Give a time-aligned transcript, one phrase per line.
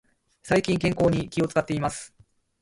[0.41, 2.11] 最近、健康に気を使っています。